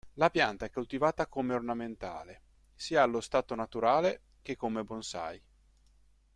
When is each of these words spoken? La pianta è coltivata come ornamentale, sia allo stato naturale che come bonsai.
La 0.15 0.31
pianta 0.31 0.65
è 0.65 0.71
coltivata 0.71 1.27
come 1.27 1.53
ornamentale, 1.53 2.41
sia 2.73 3.03
allo 3.03 3.21
stato 3.21 3.53
naturale 3.53 4.23
che 4.41 4.55
come 4.55 4.83
bonsai. 4.83 5.39